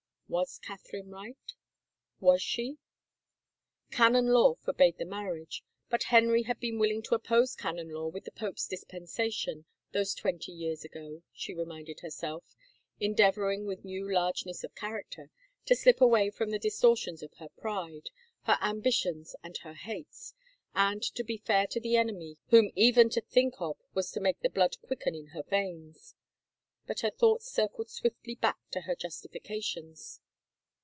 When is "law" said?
4.27-4.55, 7.89-8.07